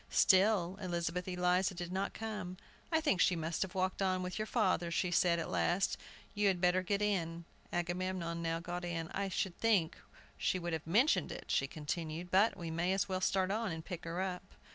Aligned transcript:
Still 0.09 0.79
Elizabeth 0.81 1.27
Eliza 1.27 1.75
did 1.75 1.91
not 1.93 2.15
come. 2.15 2.57
"I 2.91 2.99
think 3.01 3.21
she 3.21 3.35
must 3.35 3.61
have 3.61 3.75
walked 3.75 4.01
on 4.01 4.23
with 4.23 4.39
your 4.39 4.47
father," 4.47 4.89
she 4.89 5.11
said, 5.11 5.37
at 5.37 5.47
last; 5.51 5.95
"you 6.33 6.47
had 6.47 6.59
better 6.59 6.81
get 6.81 7.03
in." 7.03 7.45
Agamemnon 7.71 8.41
now 8.41 8.59
got 8.59 8.83
in. 8.83 9.09
"I 9.09 9.29
should 9.29 9.59
think 9.59 9.95
she 10.39 10.57
would 10.57 10.73
have 10.73 10.87
mentioned 10.87 11.31
it," 11.31 11.51
she 11.51 11.67
continued; 11.67 12.31
"but 12.31 12.57
we 12.57 12.71
may 12.71 12.93
as 12.93 13.07
well 13.07 13.21
start 13.21 13.51
on, 13.51 13.71
and 13.71 13.85
pick 13.85 14.03
her 14.05 14.19
up!" 14.19 14.41